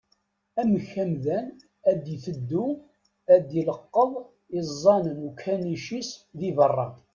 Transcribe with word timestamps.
Amek 0.61 0.91
amdan 1.03 1.47
ad 1.89 2.03
iteddu 2.15 2.65
ad 3.33 3.47
ileqqeḍ 3.59 4.11
iẓẓan 4.59 5.05
n 5.17 5.19
ukanic-is 5.29 6.09
di 6.37 6.49
beṛṛa? 6.57 6.87